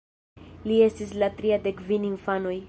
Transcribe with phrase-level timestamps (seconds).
[0.71, 2.59] Li estis la tria de kvin infanoj.